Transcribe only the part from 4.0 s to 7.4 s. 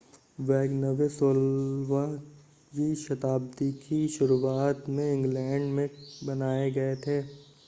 शुरुआत में इंग्लैंड में बनाए गए थे